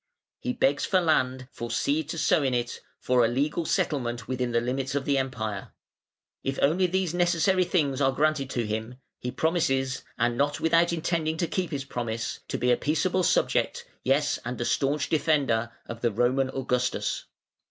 He 0.39 0.53
begs 0.53 0.83
for 0.83 0.99
land, 0.99 1.47
for 1.51 1.69
seed 1.69 2.09
to 2.09 2.17
sow 2.17 2.41
in 2.41 2.55
it, 2.55 2.81
for 2.97 3.23
a 3.23 3.27
legal 3.27 3.65
settlement 3.65 4.27
within 4.27 4.51
the 4.51 4.59
limits 4.59 4.95
of 4.95 5.05
the 5.05 5.19
Empire. 5.19 5.73
If 6.43 6.57
only 6.59 6.87
these 6.87 7.13
necessary 7.13 7.63
things 7.65 8.01
are 8.01 8.11
granted 8.11 8.49
to 8.49 8.65
him, 8.65 8.95
he 9.19 9.29
promises, 9.29 10.03
and 10.17 10.35
not 10.35 10.59
without 10.59 10.91
intending 10.91 11.37
to 11.37 11.45
keep 11.47 11.69
his 11.69 11.85
promise, 11.85 12.39
to 12.47 12.57
be 12.57 12.71
a 12.71 12.77
peaceable 12.77 13.21
subject, 13.21 13.85
yes 14.03 14.39
and 14.43 14.59
a 14.59 14.65
staunch 14.65 15.07
defender, 15.07 15.71
of 15.85 16.01
the 16.01 16.09
Roman 16.09 16.49
Augustus. 16.49 17.25